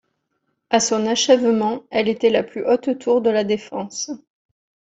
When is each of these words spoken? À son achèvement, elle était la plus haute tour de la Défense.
À 0.71 0.79
son 0.79 1.05
achèvement, 1.05 1.83
elle 1.91 2.09
était 2.09 2.31
la 2.31 2.41
plus 2.41 2.65
haute 2.65 2.97
tour 2.97 3.21
de 3.21 3.29
la 3.29 3.43
Défense. 3.43 4.09